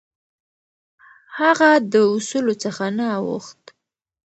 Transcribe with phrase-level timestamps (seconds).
[1.39, 3.61] هغه د اصولو څخه نه اوښت.